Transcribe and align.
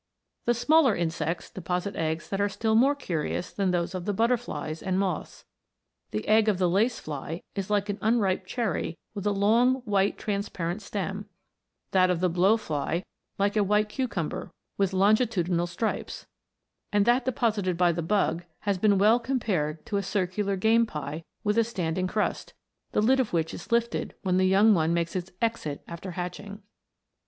The 0.45 0.55
smaller 0.55 0.95
insects 0.95 1.51
deposit 1.51 1.95
eggs 1.95 2.27
that 2.29 2.41
are 2.41 2.49
still 2.49 2.73
more 2.73 2.95
curious 2.95 3.51
than 3.53 3.69
those 3.69 3.93
of 3.93 4.05
the 4.05 4.13
butterflies 4.15 4.81
and 4.81 4.97
moths. 4.97 5.45
The 6.09 6.27
egg 6.27 6.49
of 6.49 6.57
the 6.57 6.67
lace 6.67 6.99
fly 6.99 7.43
is 7.53 7.69
like 7.69 7.87
an 7.87 7.99
unripe 8.01 8.47
cherry 8.47 8.97
with 9.13 9.27
a 9.27 9.31
long 9.31 9.81
white 9.83 10.17
transparent 10.17 10.81
stem; 10.81 11.29
that 11.91 12.09
of 12.09 12.19
the 12.19 12.31
blow 12.31 12.57
fly 12.57 13.05
like 13.37 13.55
a 13.55 13.63
white 13.63 13.89
cucumber 13.89 14.49
with 14.75 14.91
longitudinal 14.91 15.67
stripes; 15.67 16.25
and 16.91 17.05
that 17.05 17.23
deposited 17.25 17.77
by 17.77 17.91
the 17.91 18.01
bug 18.01 18.43
has 18.61 18.79
been 18.79 18.97
well 18.97 19.19
com 19.19 19.39
pared 19.39 19.85
to 19.85 19.97
a 19.97 20.01
circular 20.01 20.55
game 20.55 20.87
pie 20.87 21.21
with 21.43 21.59
a 21.59 21.63
standing 21.63 22.07
crust, 22.07 22.55
the 22.91 23.01
lid 23.03 23.19
of 23.19 23.33
which 23.33 23.53
is 23.53 23.71
lifted 23.71 24.15
when 24.23 24.37
the 24.37 24.47
young 24.47 24.73
one 24.73 24.95
makes 24.95 25.15
its 25.15 25.29
exit 25.43 25.83
after 25.87 26.13
hatching. 26.13 26.63